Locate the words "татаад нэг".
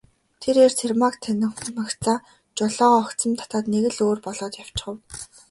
3.39-3.83